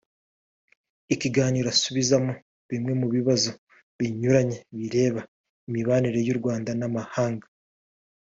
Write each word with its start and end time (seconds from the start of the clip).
ikiganiro 1.13 1.67
asubizamo 1.75 2.33
bimwe 2.69 2.93
mu 3.01 3.07
bibazo 3.15 3.51
binyuranye 3.97 4.57
bireba 4.77 5.21
imibanire 5.67 6.19
y’u 6.27 6.37
Rwanda 6.39 6.71
n’amahanga 6.79 7.47